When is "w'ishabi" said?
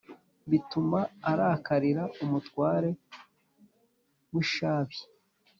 4.33-4.97